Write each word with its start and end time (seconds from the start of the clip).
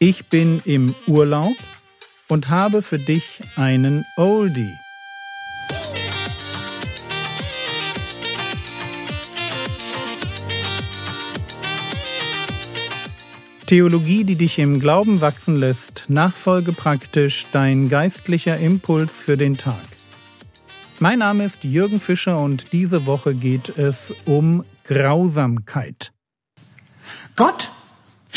Ich 0.00 0.26
bin 0.26 0.62
im 0.64 0.94
Urlaub 1.08 1.56
und 2.28 2.48
habe 2.48 2.82
für 2.82 3.00
dich 3.00 3.40
einen 3.56 4.04
Oldie. 4.16 4.72
Theologie, 13.66 14.22
die 14.22 14.36
dich 14.36 14.60
im 14.60 14.78
Glauben 14.78 15.20
wachsen 15.20 15.56
lässt, 15.56 16.04
nachfolge 16.06 16.72
praktisch 16.72 17.48
dein 17.50 17.88
geistlicher 17.88 18.56
Impuls 18.56 19.20
für 19.20 19.36
den 19.36 19.56
Tag. 19.56 19.74
Mein 21.00 21.18
Name 21.18 21.44
ist 21.44 21.64
Jürgen 21.64 21.98
Fischer 21.98 22.38
und 22.38 22.72
diese 22.72 23.04
Woche 23.04 23.34
geht 23.34 23.76
es 23.76 24.14
um 24.26 24.64
Grausamkeit. 24.84 26.12
Gott 27.34 27.68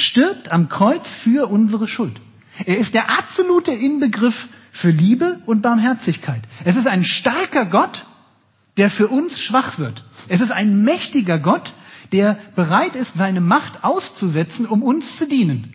stirbt 0.01 0.51
am 0.51 0.69
Kreuz 0.69 1.07
für 1.23 1.47
unsere 1.49 1.87
Schuld. 1.87 2.19
Er 2.65 2.77
ist 2.77 2.93
der 2.93 3.09
absolute 3.09 3.71
Inbegriff 3.71 4.47
für 4.71 4.89
Liebe 4.89 5.39
und 5.45 5.61
Barmherzigkeit. 5.61 6.41
Es 6.63 6.75
ist 6.75 6.87
ein 6.87 7.03
starker 7.03 7.65
Gott, 7.65 8.05
der 8.77 8.89
für 8.89 9.07
uns 9.07 9.39
schwach 9.39 9.79
wird. 9.79 10.03
Es 10.27 10.41
ist 10.41 10.51
ein 10.51 10.83
mächtiger 10.83 11.39
Gott, 11.39 11.73
der 12.11 12.37
bereit 12.55 12.95
ist, 12.95 13.13
seine 13.15 13.41
Macht 13.41 13.83
auszusetzen, 13.83 14.65
um 14.65 14.83
uns 14.83 15.17
zu 15.17 15.27
dienen. 15.27 15.73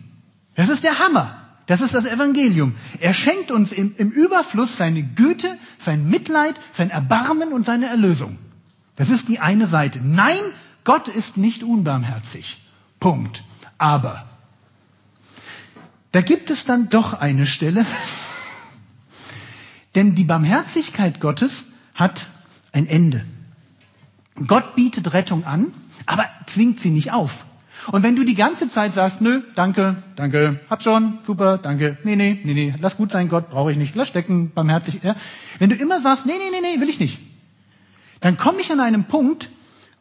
Das 0.55 0.69
ist 0.69 0.83
der 0.83 0.99
Hammer. 0.99 1.43
Das 1.67 1.81
ist 1.81 1.93
das 1.93 2.05
Evangelium. 2.05 2.75
Er 3.01 3.13
schenkt 3.13 3.51
uns 3.51 3.71
im, 3.71 3.93
im, 3.97 4.09
Überfluss 4.09 4.77
seine 4.77 5.03
Güte, 5.03 5.57
sein 5.79 6.09
Mitleid, 6.09 6.55
sein 6.73 6.89
Erbarmen 6.89 7.51
und 7.51 7.65
seine 7.65 7.87
Erlösung. 7.87 8.37
Das 8.95 9.09
ist 9.09 9.27
die 9.27 9.39
eine 9.39 9.67
Seite. 9.67 9.99
Nein, 10.01 10.41
Gott 10.85 11.09
ist 11.09 11.35
nicht 11.35 11.63
unbarmherzig. 11.63 12.57
Punkt. 12.99 13.43
Aber 13.77 14.25
da 16.11 16.21
gibt 16.21 16.49
es 16.49 16.65
dann 16.65 16.89
doch 16.89 17.13
eine 17.13 17.45
Stelle, 17.45 17.85
denn 19.95 20.15
die 20.15 20.23
Barmherzigkeit 20.23 21.19
Gottes 21.19 21.63
hat 21.93 22.27
ein 22.71 22.87
Ende. 22.87 23.25
Gott 24.45 24.75
bietet 24.75 25.13
Rettung 25.13 25.45
an, 25.45 25.73
aber 26.05 26.25
zwingt 26.47 26.79
sie 26.79 26.89
nicht 26.89 27.11
auf. 27.11 27.31
Und 27.91 28.03
wenn 28.03 28.15
du 28.15 28.23
die 28.23 28.35
ganze 28.35 28.69
Zeit 28.69 28.93
sagst, 28.93 29.21
nö, 29.21 29.41
danke, 29.55 30.03
danke, 30.15 30.59
hab 30.69 30.81
schon, 30.81 31.19
super, 31.25 31.57
danke, 31.57 31.97
nee, 32.03 32.15
nee, 32.15 32.39
nee, 32.43 32.53
nee, 32.53 32.75
lass 32.79 32.97
gut 32.97 33.11
sein, 33.11 33.29
Gott, 33.29 33.49
brauche 33.49 33.71
ich 33.71 33.77
nicht, 33.77 33.95
lass 33.95 34.09
stecken, 34.09 34.51
barmherzig, 34.53 34.99
ja. 35.03 35.15
Wenn 35.59 35.69
du 35.69 35.75
immer 35.75 36.01
sagst, 36.01 36.25
nee, 36.25 36.33
nee, 36.37 36.49
nee, 36.51 36.61
nee, 36.61 36.81
will 36.81 36.89
ich 36.89 36.99
nicht, 36.99 37.19
dann 38.19 38.37
komme 38.37 38.61
ich 38.61 38.71
an 38.71 38.79
einem 38.79 39.05
Punkt, 39.05 39.49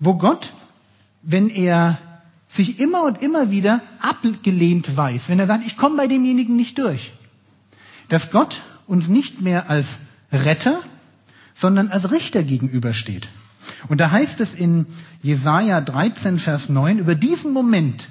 wo 0.00 0.14
Gott, 0.14 0.52
wenn 1.22 1.48
er 1.48 1.98
sich 2.48 2.78
immer 2.78 3.05
und 3.05 3.20
immer 3.22 3.50
wieder 3.50 3.83
abgelehnt 4.00 4.97
weiß, 4.97 5.28
wenn 5.28 5.41
er 5.41 5.47
sagt, 5.47 5.66
ich 5.66 5.77
komme 5.77 5.97
bei 5.97 6.06
demjenigen 6.06 6.56
nicht 6.56 6.78
durch, 6.78 7.12
dass 8.08 8.30
Gott 8.30 8.62
uns 8.86 9.08
nicht 9.08 9.41
mehr 9.41 9.69
als 9.69 9.86
Retter, 10.33 10.83
sondern 11.55 11.89
als 11.89 12.11
Richter 12.11 12.42
gegenübersteht. 12.42 13.28
Und 13.89 14.00
da 14.00 14.11
heißt 14.11 14.41
es 14.41 14.55
in 14.55 14.86
Jesaja 15.22 15.80
13, 15.80 16.39
Vers 16.39 16.69
9, 16.69 16.98
über 16.98 17.14
diesen 17.14 17.52
Moment, 17.52 18.08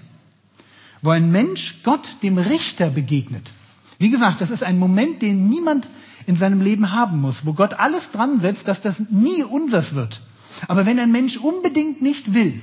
wo 1.02 1.12
ein 1.12 1.32
Mensch 1.32 1.82
Gott, 1.84 2.18
dem 2.24 2.38
Richter, 2.38 2.90
begegnet. 2.90 3.52
Wie 3.98 4.10
gesagt, 4.10 4.42
das 4.42 4.50
ist 4.50 4.64
ein 4.64 4.80
Moment, 4.80 5.22
den 5.22 5.48
niemand 5.48 5.88
in 6.26 6.36
seinem 6.36 6.62
Leben 6.62 6.92
haben 6.92 7.22
muss, 7.22 7.46
wo 7.46 7.54
Gott 7.54 7.74
alles 7.74 8.12
dran 8.12 8.42
setzt, 8.42 8.68
dass 8.68 8.82
das 8.82 9.00
nie 9.10 9.44
unsers 9.44 9.94
wird. 9.94 10.20
Aber 10.68 10.86
wenn 10.86 11.00
ein 11.00 11.12
Mensch 11.12 11.38
unbedingt 11.38 12.02
nicht 12.02 12.34
will, 12.34 12.62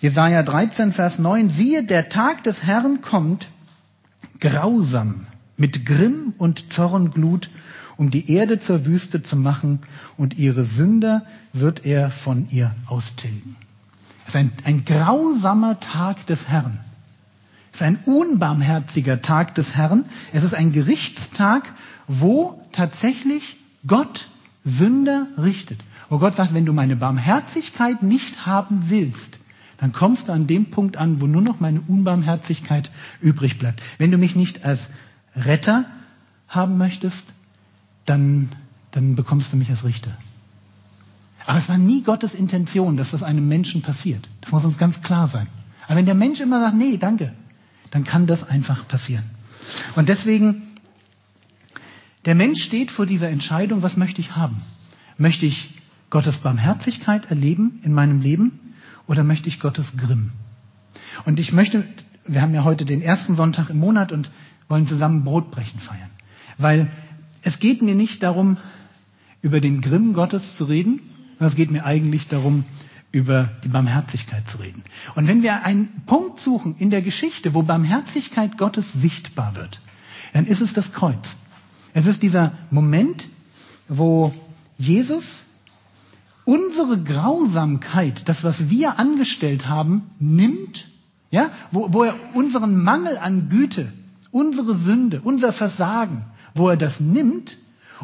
Jesaja 0.00 0.44
13, 0.44 0.92
Vers 0.92 1.18
9, 1.18 1.48
siehe, 1.48 1.82
der 1.82 2.08
Tag 2.08 2.44
des 2.44 2.62
Herrn 2.62 3.00
kommt, 3.00 3.48
grausam, 4.38 5.26
mit 5.56 5.84
Grimm 5.84 6.34
und 6.38 6.72
Zornglut, 6.72 7.50
um 7.96 8.12
die 8.12 8.30
Erde 8.30 8.60
zur 8.60 8.86
Wüste 8.86 9.24
zu 9.24 9.34
machen, 9.34 9.80
und 10.16 10.38
ihre 10.38 10.66
Sünder 10.66 11.22
wird 11.52 11.84
er 11.84 12.12
von 12.12 12.48
ihr 12.50 12.76
austilgen. 12.86 13.56
Es 14.22 14.28
ist 14.28 14.36
ein, 14.36 14.52
ein 14.64 14.84
grausamer 14.84 15.80
Tag 15.80 16.26
des 16.26 16.48
Herrn. 16.48 16.78
Es 17.72 17.80
ist 17.80 17.82
ein 17.82 17.98
unbarmherziger 18.04 19.20
Tag 19.20 19.56
des 19.56 19.74
Herrn. 19.74 20.04
Es 20.32 20.44
ist 20.44 20.54
ein 20.54 20.70
Gerichtstag, 20.72 21.64
wo 22.06 22.62
tatsächlich 22.72 23.56
Gott 23.84 24.28
Sünder 24.64 25.26
richtet. 25.38 25.80
Wo 26.08 26.18
Gott 26.18 26.36
sagt, 26.36 26.54
wenn 26.54 26.66
du 26.66 26.72
meine 26.72 26.96
Barmherzigkeit 26.96 28.02
nicht 28.02 28.46
haben 28.46 28.84
willst, 28.88 29.38
dann 29.78 29.92
kommst 29.92 30.28
du 30.28 30.32
an 30.32 30.46
dem 30.46 30.70
Punkt 30.70 30.96
an, 30.96 31.20
wo 31.20 31.26
nur 31.26 31.40
noch 31.40 31.60
meine 31.60 31.80
Unbarmherzigkeit 31.80 32.90
übrig 33.20 33.58
bleibt. 33.58 33.80
Wenn 33.96 34.10
du 34.10 34.18
mich 34.18 34.34
nicht 34.34 34.64
als 34.64 34.90
Retter 35.36 35.86
haben 36.48 36.78
möchtest, 36.78 37.24
dann, 38.04 38.50
dann 38.90 39.14
bekommst 39.14 39.52
du 39.52 39.56
mich 39.56 39.70
als 39.70 39.84
Richter. 39.84 40.16
Aber 41.46 41.58
es 41.58 41.68
war 41.68 41.78
nie 41.78 42.02
Gottes 42.02 42.34
Intention, 42.34 42.96
dass 42.96 43.12
das 43.12 43.22
einem 43.22 43.46
Menschen 43.46 43.80
passiert. 43.80 44.28
Das 44.40 44.50
muss 44.50 44.64
uns 44.64 44.78
ganz 44.78 45.00
klar 45.00 45.28
sein. 45.28 45.46
Aber 45.86 45.96
wenn 45.96 46.06
der 46.06 46.14
Mensch 46.14 46.40
immer 46.40 46.60
sagt, 46.60 46.74
nee, 46.74 46.96
danke, 46.98 47.32
dann 47.90 48.04
kann 48.04 48.26
das 48.26 48.46
einfach 48.46 48.88
passieren. 48.88 49.24
Und 49.94 50.08
deswegen, 50.08 50.62
der 52.24 52.34
Mensch 52.34 52.64
steht 52.64 52.90
vor 52.90 53.06
dieser 53.06 53.30
Entscheidung, 53.30 53.82
was 53.82 53.96
möchte 53.96 54.20
ich 54.20 54.34
haben? 54.34 54.60
Möchte 55.16 55.46
ich 55.46 55.70
Gottes 56.10 56.38
Barmherzigkeit 56.38 57.26
erleben 57.26 57.80
in 57.84 57.92
meinem 57.92 58.20
Leben 58.20 58.67
oder 59.08 59.24
möchte 59.24 59.48
ich 59.48 59.58
Gottes 59.58 59.92
Grimm? 59.96 60.30
Und 61.24 61.40
ich 61.40 61.52
möchte, 61.52 61.84
wir 62.26 62.40
haben 62.40 62.54
ja 62.54 62.62
heute 62.62 62.84
den 62.84 63.02
ersten 63.02 63.34
Sonntag 63.34 63.70
im 63.70 63.78
Monat 63.78 64.12
und 64.12 64.30
wollen 64.68 64.86
zusammen 64.86 65.24
Brotbrechen 65.24 65.80
feiern. 65.80 66.10
Weil 66.58 66.90
es 67.42 67.58
geht 67.58 67.82
mir 67.82 67.94
nicht 67.94 68.22
darum, 68.22 68.58
über 69.42 69.60
den 69.60 69.80
Grimm 69.80 70.12
Gottes 70.12 70.56
zu 70.56 70.64
reden, 70.64 71.00
sondern 71.38 71.48
es 71.48 71.56
geht 71.56 71.70
mir 71.70 71.84
eigentlich 71.84 72.28
darum, 72.28 72.64
über 73.10 73.50
die 73.64 73.68
Barmherzigkeit 73.68 74.46
zu 74.48 74.58
reden. 74.58 74.82
Und 75.14 75.28
wenn 75.28 75.42
wir 75.42 75.64
einen 75.64 76.02
Punkt 76.06 76.40
suchen 76.40 76.76
in 76.78 76.90
der 76.90 77.00
Geschichte, 77.00 77.54
wo 77.54 77.62
Barmherzigkeit 77.62 78.58
Gottes 78.58 78.92
sichtbar 78.92 79.56
wird, 79.56 79.80
dann 80.34 80.46
ist 80.46 80.60
es 80.60 80.74
das 80.74 80.92
Kreuz. 80.92 81.36
Es 81.94 82.06
ist 82.06 82.22
dieser 82.22 82.52
Moment, 82.70 83.26
wo 83.88 84.34
Jesus 84.76 85.42
unsere 86.48 86.96
Grausamkeit, 87.02 88.26
das, 88.26 88.42
was 88.42 88.70
wir 88.70 88.98
angestellt 88.98 89.68
haben, 89.68 90.12
nimmt, 90.18 90.88
ja, 91.30 91.50
wo, 91.72 91.92
wo 91.92 92.04
er 92.04 92.14
unseren 92.32 92.82
Mangel 92.82 93.18
an 93.18 93.50
Güte, 93.50 93.92
unsere 94.30 94.78
Sünde, 94.78 95.20
unser 95.22 95.52
Versagen, 95.52 96.24
wo 96.54 96.70
er 96.70 96.78
das 96.78 97.00
nimmt 97.00 97.58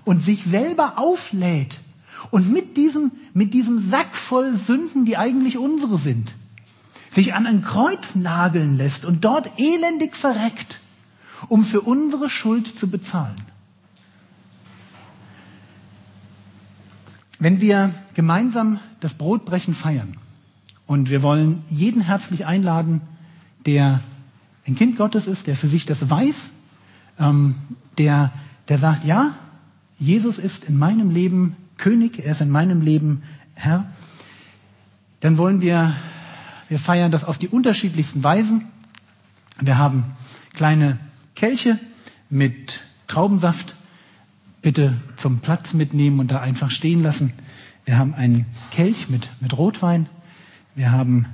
und 0.04 0.22
sich 0.22 0.44
selber 0.44 0.98
auflädt 0.98 1.80
und 2.32 2.52
mit 2.52 2.76
diesem, 2.76 3.12
mit 3.32 3.54
diesem 3.54 3.88
Sack 3.88 4.14
voll 4.14 4.58
Sünden, 4.58 5.06
die 5.06 5.16
eigentlich 5.16 5.56
unsere 5.56 5.96
sind, 5.96 6.34
sich 7.12 7.32
an 7.32 7.46
ein 7.46 7.62
Kreuz 7.62 8.14
nageln 8.14 8.76
lässt 8.76 9.06
und 9.06 9.24
dort 9.24 9.58
elendig 9.58 10.16
verreckt, 10.16 10.80
um 11.48 11.64
für 11.64 11.80
unsere 11.80 12.28
Schuld 12.28 12.76
zu 12.76 12.90
bezahlen. 12.90 13.40
Wenn 17.38 17.60
wir 17.60 17.94
gemeinsam 18.14 18.78
das 19.00 19.14
Brotbrechen 19.14 19.74
feiern 19.74 20.16
und 20.86 21.10
wir 21.10 21.22
wollen 21.22 21.64
jeden 21.68 22.00
herzlich 22.00 22.46
einladen, 22.46 23.00
der 23.66 24.00
ein 24.66 24.76
Kind 24.76 24.96
Gottes 24.96 25.26
ist, 25.26 25.46
der 25.46 25.56
für 25.56 25.68
sich 25.68 25.84
das 25.86 26.08
weiß, 26.08 26.50
ähm, 27.18 27.54
der, 27.98 28.32
der 28.68 28.78
sagt, 28.78 29.04
ja, 29.04 29.34
Jesus 29.98 30.38
ist 30.38 30.64
in 30.64 30.76
meinem 30.76 31.10
Leben 31.10 31.56
König, 31.76 32.18
er 32.18 32.32
ist 32.32 32.40
in 32.40 32.50
meinem 32.50 32.80
Leben 32.80 33.22
Herr, 33.54 33.86
dann 35.20 35.38
wollen 35.38 35.60
wir, 35.60 35.96
wir 36.68 36.78
feiern 36.78 37.10
das 37.10 37.24
auf 37.24 37.38
die 37.38 37.48
unterschiedlichsten 37.48 38.22
Weisen. 38.22 38.66
Wir 39.60 39.78
haben 39.78 40.04
kleine 40.52 40.98
Kelche 41.34 41.78
mit 42.28 42.80
Traubensaft 43.06 43.74
bitte 44.64 44.94
zum 45.18 45.40
Platz 45.40 45.74
mitnehmen 45.74 46.18
und 46.20 46.30
da 46.30 46.40
einfach 46.40 46.70
stehen 46.70 47.02
lassen. 47.02 47.34
Wir 47.84 47.98
haben 47.98 48.14
einen 48.14 48.46
Kelch 48.70 49.10
mit, 49.10 49.28
mit 49.40 49.56
Rotwein. 49.56 50.08
Wir 50.74 50.90
haben 50.90 51.26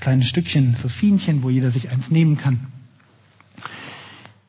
kleine 0.00 0.24
Stückchen, 0.24 0.76
so 0.82 0.88
Fienchen, 0.88 1.44
wo 1.44 1.48
jeder 1.48 1.70
sich 1.70 1.92
eins 1.92 2.10
nehmen 2.10 2.36
kann. 2.36 2.66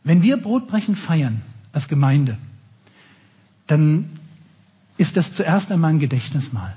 Wenn 0.03 0.23
wir 0.23 0.37
Brotbrechen 0.37 0.95
feiern 0.95 1.43
als 1.73 1.87
Gemeinde, 1.87 2.39
dann 3.67 4.09
ist 4.97 5.15
das 5.15 5.33
zuerst 5.33 5.71
einmal 5.71 5.91
ein 5.91 5.99
Gedächtnismahl. 5.99 6.73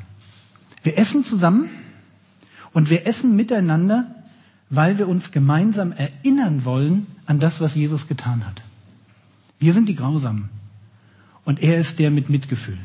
Wir 0.83 0.99
essen 0.99 1.25
zusammen 1.25 1.71
und 2.75 2.91
wir 2.91 3.07
essen 3.07 3.35
miteinander, 3.35 4.15
weil 4.69 4.99
wir 4.99 5.09
uns 5.09 5.33
gemeinsam 5.33 5.93
erinnern 5.93 6.67
wollen 6.67 7.07
an 7.25 7.41
das, 7.41 7.63
was 7.63 7.75
Jesus 7.75 8.09
getan 8.09 8.47
hat. 8.47 8.63
Wir 9.59 9.73
sind 9.73 9.89
die 9.89 9.97
Grausamen. 9.97 10.51
Und 11.47 11.63
er 11.63 11.79
ist 11.79 11.99
der 11.99 12.11
mit 12.11 12.29
Mitgefühl. 12.29 12.79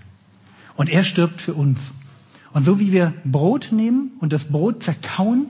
Und 0.78 0.88
er 0.90 1.04
stirbt 1.04 1.42
für 1.42 1.54
uns. 1.54 1.80
Und 2.54 2.64
so 2.64 2.80
wie 2.80 2.94
wir 2.94 3.14
Brot 3.26 3.70
nehmen 3.72 4.12
und 4.22 4.32
das 4.32 4.46
Brot 4.46 4.84
zerkauen, 4.84 5.48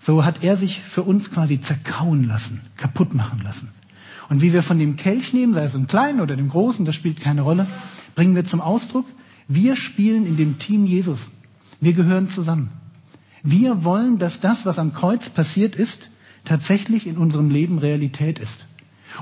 so 0.00 0.24
hat 0.24 0.42
er 0.42 0.56
sich 0.56 0.80
für 0.90 1.02
uns 1.02 1.30
quasi 1.30 1.60
zerkauen 1.60 2.24
lassen, 2.24 2.62
kaputt 2.76 3.14
machen 3.14 3.40
lassen. 3.44 3.68
Und 4.28 4.40
wie 4.40 4.52
wir 4.52 4.62
von 4.62 4.78
dem 4.78 4.96
Kelch 4.96 5.32
nehmen, 5.32 5.54
sei 5.54 5.64
es 5.64 5.74
im 5.74 5.86
Kleinen 5.86 6.20
oder 6.20 6.36
dem 6.36 6.48
Großen, 6.48 6.84
das 6.84 6.94
spielt 6.94 7.20
keine 7.20 7.42
Rolle, 7.42 7.66
bringen 8.14 8.34
wir 8.34 8.44
zum 8.44 8.60
Ausdruck, 8.60 9.06
wir 9.46 9.76
spielen 9.76 10.26
in 10.26 10.36
dem 10.36 10.58
Team 10.58 10.86
Jesus. 10.86 11.20
Wir 11.80 11.92
gehören 11.92 12.28
zusammen. 12.30 12.70
Wir 13.42 13.84
wollen, 13.84 14.18
dass 14.18 14.40
das, 14.40 14.64
was 14.64 14.78
am 14.78 14.94
Kreuz 14.94 15.28
passiert 15.28 15.76
ist, 15.76 16.00
tatsächlich 16.44 17.06
in 17.06 17.18
unserem 17.18 17.50
Leben 17.50 17.78
Realität 17.78 18.38
ist. 18.38 18.64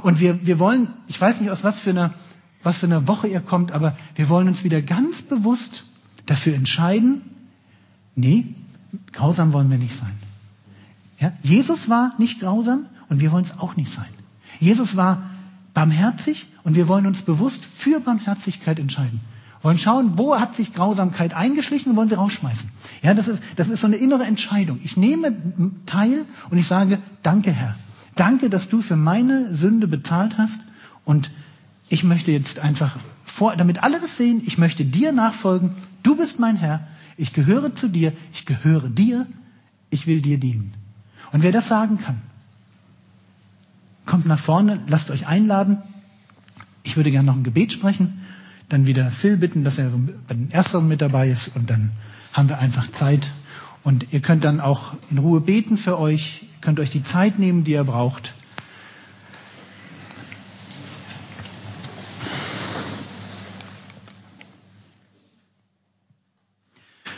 Und 0.03 0.21
wir, 0.21 0.47
wir 0.47 0.59
wollen, 0.59 0.89
ich 1.07 1.21
weiß 1.21 1.41
nicht, 1.41 1.51
aus 1.51 1.65
was 1.65 1.79
für, 1.81 1.91
einer, 1.91 2.15
was 2.63 2.79
für 2.79 2.87
einer 2.87 3.07
Woche 3.07 3.29
ihr 3.29 3.41
kommt, 3.41 3.73
aber 3.73 3.97
wir 4.15 4.29
wollen 4.29 4.49
uns 4.49 4.65
wieder 4.65 4.83
ganz 4.83 5.23
bewusst 5.23 5.85
dafür 6.27 6.55
entscheiden, 6.55 7.23
nee, 8.15 8.55
grausam 9.13 9.53
wollen 9.53 9.71
wir 9.71 9.79
nicht 9.79 9.97
sein. 9.97 10.15
Ja? 11.19 11.33
Jesus 11.43 11.89
war 11.89 12.15
nicht 12.19 12.41
grausam 12.41 12.87
und 13.09 13.21
wir 13.21 13.33
wollen 13.33 13.45
es 13.45 13.59
auch 13.59 13.77
nicht 13.77 13.93
sein. 13.93 14.09
Jesus 14.61 14.97
war 14.97 15.23
barmherzig 15.75 16.47
und 16.63 16.77
wir 16.77 16.89
wollen 16.89 17.07
uns 17.07 17.23
bewusst 17.23 17.65
für 17.79 18.01
Barmherzigkeit 18.01 18.79
entscheiden. 18.79 19.21
Wollen 19.63 19.79
schauen, 19.79 20.19
wo 20.19 20.39
hat 20.39 20.55
sich 20.55 20.75
Grausamkeit 20.75 21.33
eingeschlichen 21.33 21.91
und 21.91 21.97
wollen 21.97 22.11
sie 22.11 22.17
rausschmeißen. 22.17 22.71
Ja, 23.03 23.15
das 23.15 23.29
ist, 23.29 23.43
das 23.57 23.69
ist 23.69 23.81
so 23.81 23.87
eine 23.87 23.97
innere 23.97 24.25
Entscheidung. 24.25 24.79
Ich 24.85 24.97
nehme 24.97 25.35
teil 25.87 26.27
und 26.51 26.59
ich 26.59 26.69
sage, 26.69 27.01
danke 27.23 27.51
Herr. 27.51 27.75
Danke, 28.17 28.51
dass 28.51 28.69
du 28.69 28.81
für 28.81 28.97
meine 28.97 29.55
Sünde 29.55 29.89
bezahlt 29.89 30.39
hast 30.39 30.59
und 31.05 31.31
ich 31.89 32.05
möchte 32.05 32.33
jetzt 32.33 32.59
einfach 32.59 32.97
vor, 33.25 33.57
damit 33.57 33.83
alle 33.83 34.01
das 34.01 34.17
sehen, 34.17 34.43
ich 34.47 34.59
möchte 34.59 34.85
dir 34.85 35.13
nachfolgen. 35.13 35.75
Du 36.03 36.17
bist 36.17 36.39
mein 36.39 36.57
Herr. 36.57 36.87
Ich 37.17 37.33
gehöre 37.33 37.75
zu 37.75 37.89
dir. 37.89 38.13
Ich 38.33 38.47
gehöre 38.47 38.89
dir. 38.89 39.27
Ich 39.91 40.07
will 40.07 40.23
dir 40.23 40.39
dienen. 40.39 40.75
Und 41.33 41.43
wer 41.43 41.53
das 41.53 41.69
sagen 41.69 41.99
kann, 41.99 42.23
kommt 44.07 44.27
nach 44.27 44.41
vorne, 44.41 44.81
lasst 44.87 45.11
euch 45.11 45.27
einladen. 45.27 45.79
Ich 46.83 46.97
würde 46.97 47.11
gerne 47.11 47.27
noch 47.27 47.37
ein 47.37 47.45
Gebet 47.45 47.73
sprechen 47.73 48.21
dann 48.69 48.87
wieder 48.87 49.11
Phil 49.11 49.37
bitten, 49.37 49.65
dass 49.65 49.79
er 49.79 49.91
bei 50.29 50.35
den 50.35 50.51
Ersteren 50.51 50.89
mit 50.89 51.01
dabei 51.01 51.31
ist 51.31 51.55
und 51.55 51.71
dann 51.71 51.93
haben 52.33 52.49
wir 52.49 52.59
einfach 52.59 52.91
Zeit. 52.93 53.31
Und 53.83 54.13
ihr 54.13 54.21
könnt 54.21 54.45
dann 54.45 54.61
auch 54.61 54.95
in 55.11 55.19
Ruhe 55.19 55.41
beten 55.41 55.77
für 55.77 55.99
euch, 55.99 56.47
könnt 56.65 56.81
euch 56.81 56.91
die 56.91 57.05
Zeit 57.05 57.39
nehmen, 57.39 57.63
die 57.63 57.73
ihr 57.73 57.85
braucht. 57.85 58.33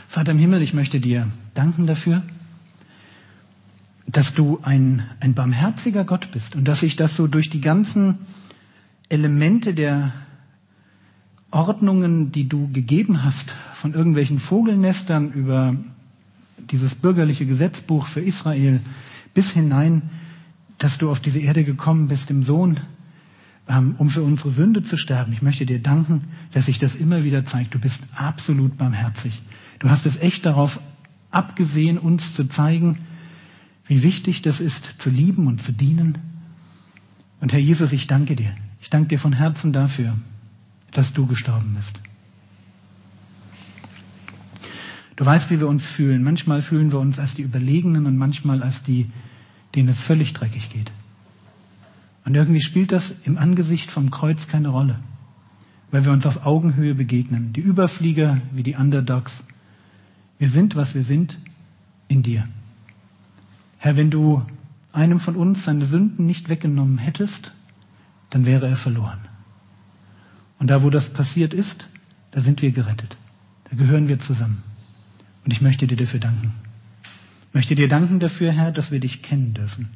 Vater 0.09 0.33
im 0.33 0.39
Himmel, 0.39 0.63
ich 0.63 0.75
möchte 0.75 0.99
dir 0.99 1.29
danken 1.55 1.87
dafür, 1.87 2.23
dass 4.07 4.35
du 4.35 4.59
ein, 4.63 5.05
ein 5.21 5.35
barmherziger 5.35 6.05
Gott 6.05 6.33
bist 6.33 6.57
und 6.57 6.67
dass 6.67 6.81
sich 6.81 6.97
das 6.97 7.17
so 7.17 7.29
durch 7.29 7.49
die 7.49 7.61
ganzen 7.61 8.19
Elemente 9.09 9.75
der 9.75 10.13
Ordnungen, 11.53 12.33
die 12.33 12.49
du 12.49 12.73
gegeben 12.73 13.23
hast, 13.23 13.55
von 13.81 13.95
irgendwelchen 13.95 14.41
Vogelnestern 14.41 15.31
über 15.33 15.77
dieses 16.71 16.95
bürgerliche 16.97 17.47
Gesetzbuch 17.47 18.09
für 18.09 18.21
Israel 18.21 18.81
bis 19.37 19.53
hinein, 19.53 20.03
dass 20.79 20.97
du 20.97 21.11
auf 21.11 21.21
diese 21.21 21.39
Erde 21.39 21.63
gekommen 21.63 22.09
bist, 22.09 22.31
im 22.31 22.43
Sohn, 22.43 22.81
ähm, 23.69 23.95
um 23.99 24.09
für 24.09 24.23
unsere 24.23 24.51
Sünde 24.51 24.83
zu 24.83 24.97
sterben. 24.97 25.33
Ich 25.35 25.43
möchte 25.43 25.67
dir 25.67 25.81
danken, 25.81 26.25
dass 26.53 26.67
sich 26.67 26.79
das 26.79 26.95
immer 26.95 27.23
wieder 27.23 27.45
zeigt. 27.45 27.75
Du 27.75 27.79
bist 27.79 28.03
absolut 28.17 28.79
barmherzig. 28.79 29.43
Du 29.79 29.91
hast 29.91 30.07
es 30.07 30.17
echt 30.17 30.47
darauf 30.47 30.81
abgesehen, 31.31 31.99
uns 31.99 32.35
zu 32.35 32.49
zeigen, 32.49 33.01
wie 33.87 34.03
wichtig 34.03 34.41
das 34.41 34.59
ist, 34.59 34.83
zu 34.99 35.11
lieben 35.11 35.47
und 35.47 35.63
zu 35.63 35.73
dienen. 35.73 36.19
Und 37.41 37.53
Herr 37.53 37.61
Jesus, 37.61 37.93
ich 37.93 38.07
danke 38.07 38.37
dir. 38.37 38.55
Ich 38.81 38.89
danke 38.89 39.09
dir 39.09 39.19
von 39.19 39.35
Herzen 39.35 39.75
dafür, 39.75 40.17
dass 40.93 41.13
du 41.13 41.27
gestorben 41.27 41.75
bist. 41.77 42.01
Du 45.17 45.25
weißt, 45.25 45.51
wie 45.51 45.59
wir 45.59 45.67
uns 45.67 45.85
fühlen. 45.85 46.23
Manchmal 46.23 46.63
fühlen 46.63 46.93
wir 46.93 46.99
uns 46.99 47.19
als 47.19 47.35
die 47.35 47.43
Überlegenen 47.43 48.07
und 48.07 48.19
manchmal 48.19 48.63
als 48.63 48.83
die, 48.83 49.07
denen 49.77 49.91
es 49.91 50.01
völlig 50.01 50.33
dreckig 50.33 50.71
geht. 50.71 50.91
Und 52.25 52.35
irgendwie 52.35 52.63
spielt 52.63 52.91
das 52.91 53.15
im 53.25 53.39
Angesicht 53.39 53.91
vom 53.91 54.11
Kreuz 54.11 54.49
keine 54.49 54.69
Rolle, 54.69 54.99
weil 55.93 56.05
wir 56.05 56.13
uns 56.13 56.27
auf 56.27 56.45
Augenhöhe 56.45 56.95
begegnen. 56.95 57.53
Die 57.53 57.61
Überflieger 57.61 58.41
wie 58.53 58.65
die 58.65 58.75
Underdogs. 58.75 59.45
Wir 60.39 60.49
sind, 60.49 60.75
was 60.75 60.95
wir 60.95 61.05
sind, 61.05 61.39
in 62.09 62.23
dir. 62.23 62.49
Herr, 63.79 63.97
wenn 63.97 64.11
du 64.11 64.43
einem 64.93 65.21
von 65.21 65.37
uns 65.37 65.65
seine 65.65 65.85
Sünden 65.85 66.27
nicht 66.27 66.49
weggenommen 66.49 66.99
hättest, 66.99 67.53
dann 68.31 68.45
wäre 68.45 68.67
er 68.67 68.77
verloren. 68.77 69.21
Und 70.59 70.69
da, 70.69 70.83
wo 70.83 70.91
das 70.91 71.13
passiert 71.13 71.55
ist, 71.55 71.87
da 72.33 72.41
sind 72.41 72.63
wir 72.63 72.73
gerettet. 72.73 73.17
Da 73.71 73.77
gehören 73.77 74.09
wir 74.09 74.19
zusammen. 74.19 74.63
Und 75.45 75.53
ich 75.53 75.61
möchte 75.61 75.87
dir 75.87 75.97
dafür 75.97 76.21
danken. 76.21 76.53
Möchte 77.57 77.75
dir 77.75 77.89
danken 77.89 78.21
dafür, 78.21 78.53
Herr, 78.53 78.71
dass 78.71 78.91
wir 78.91 79.01
dich 79.01 79.23
kennen 79.23 79.55
dürfen. 79.55 79.89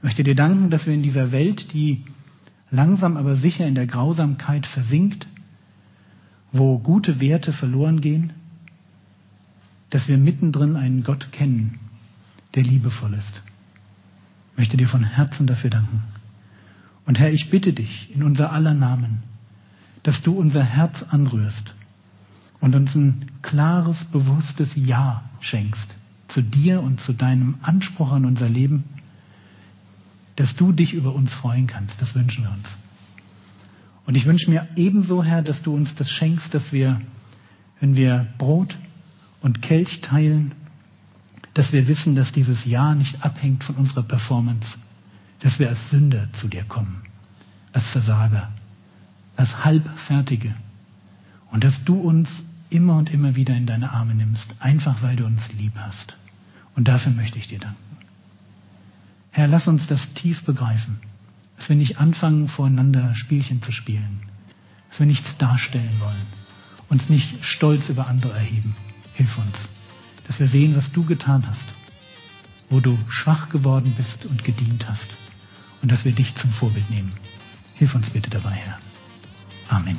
Möchte 0.00 0.24
dir 0.24 0.34
danken, 0.34 0.70
dass 0.70 0.86
wir 0.86 0.94
in 0.94 1.02
dieser 1.02 1.30
Welt, 1.30 1.74
die 1.74 2.02
langsam 2.70 3.18
aber 3.18 3.36
sicher 3.36 3.66
in 3.66 3.74
der 3.74 3.86
Grausamkeit 3.86 4.64
versinkt, 4.64 5.26
wo 6.50 6.78
gute 6.78 7.20
Werte 7.20 7.52
verloren 7.52 8.00
gehen, 8.00 8.32
dass 9.90 10.08
wir 10.08 10.16
mittendrin 10.16 10.76
einen 10.76 11.04
Gott 11.04 11.30
kennen, 11.30 11.78
der 12.54 12.62
liebevoll 12.62 13.12
ist. 13.12 13.42
Möchte 14.56 14.78
dir 14.78 14.88
von 14.88 15.04
Herzen 15.04 15.46
dafür 15.46 15.68
danken. 15.68 16.02
Und 17.04 17.18
Herr, 17.18 17.34
ich 17.34 17.50
bitte 17.50 17.74
dich 17.74 18.10
in 18.14 18.22
unser 18.22 18.50
aller 18.50 18.72
Namen, 18.72 19.24
dass 20.04 20.22
du 20.22 20.32
unser 20.38 20.64
Herz 20.64 21.02
anrührst 21.02 21.74
und 22.60 22.74
uns 22.74 22.94
ein 22.94 23.30
klares, 23.42 24.06
bewusstes 24.06 24.74
Ja 24.74 25.28
schenkst 25.40 25.96
zu 26.32 26.42
dir 26.42 26.82
und 26.82 27.00
zu 27.00 27.12
deinem 27.12 27.56
Anspruch 27.62 28.12
an 28.12 28.24
unser 28.24 28.48
Leben, 28.48 28.84
dass 30.36 30.56
du 30.56 30.72
dich 30.72 30.94
über 30.94 31.14
uns 31.14 31.32
freuen 31.32 31.66
kannst. 31.66 32.00
Das 32.00 32.14
wünschen 32.14 32.44
wir 32.44 32.50
uns. 32.50 32.68
Und 34.06 34.14
ich 34.14 34.26
wünsche 34.26 34.50
mir 34.50 34.66
ebenso, 34.76 35.22
Herr, 35.22 35.42
dass 35.42 35.62
du 35.62 35.74
uns 35.74 35.94
das 35.94 36.10
schenkst, 36.10 36.52
dass 36.54 36.72
wir, 36.72 37.00
wenn 37.80 37.94
wir 37.94 38.28
Brot 38.38 38.76
und 39.40 39.62
Kelch 39.62 40.00
teilen, 40.00 40.52
dass 41.54 41.72
wir 41.72 41.86
wissen, 41.86 42.16
dass 42.16 42.32
dieses 42.32 42.64
Ja 42.64 42.94
nicht 42.94 43.22
abhängt 43.22 43.62
von 43.64 43.76
unserer 43.76 44.02
Performance, 44.02 44.78
dass 45.40 45.58
wir 45.58 45.68
als 45.68 45.90
Sünder 45.90 46.32
zu 46.32 46.48
dir 46.48 46.64
kommen, 46.64 47.02
als 47.72 47.86
Versager, 47.88 48.50
als 49.36 49.64
Halbfertige. 49.64 50.54
Und 51.50 51.64
dass 51.64 51.84
du 51.84 52.00
uns 52.00 52.44
immer 52.70 52.96
und 52.96 53.10
immer 53.10 53.36
wieder 53.36 53.54
in 53.54 53.66
deine 53.66 53.92
Arme 53.92 54.14
nimmst, 54.14 54.54
einfach 54.60 55.02
weil 55.02 55.16
du 55.16 55.26
uns 55.26 55.52
lieb 55.52 55.74
hast. 55.76 56.16
Und 56.74 56.88
dafür 56.88 57.12
möchte 57.12 57.38
ich 57.38 57.48
dir 57.48 57.58
danken. 57.58 57.96
Herr, 59.30 59.48
lass 59.48 59.66
uns 59.66 59.86
das 59.86 60.12
tief 60.14 60.44
begreifen, 60.44 61.00
dass 61.56 61.68
wir 61.68 61.76
nicht 61.76 61.98
anfangen, 61.98 62.48
voreinander 62.48 63.14
Spielchen 63.14 63.62
zu 63.62 63.72
spielen, 63.72 64.20
dass 64.90 64.98
wir 64.98 65.06
nichts 65.06 65.36
darstellen 65.38 66.00
wollen, 66.00 66.26
uns 66.88 67.08
nicht 67.08 67.44
stolz 67.44 67.88
über 67.88 68.08
andere 68.08 68.34
erheben. 68.34 68.74
Hilf 69.14 69.38
uns, 69.38 69.68
dass 70.26 70.38
wir 70.38 70.46
sehen, 70.48 70.76
was 70.76 70.92
du 70.92 71.04
getan 71.04 71.44
hast, 71.46 71.64
wo 72.68 72.80
du 72.80 72.98
schwach 73.08 73.48
geworden 73.48 73.94
bist 73.96 74.26
und 74.26 74.44
gedient 74.44 74.88
hast 74.88 75.08
und 75.82 75.90
dass 75.90 76.04
wir 76.04 76.12
dich 76.12 76.34
zum 76.36 76.50
Vorbild 76.52 76.88
nehmen. 76.90 77.12
Hilf 77.74 77.94
uns 77.94 78.10
bitte 78.10 78.30
dabei, 78.30 78.52
Herr. 78.52 78.78
Amen. 79.68 79.98